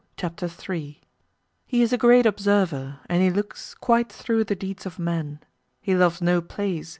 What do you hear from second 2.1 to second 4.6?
observer, and he looks Quite through the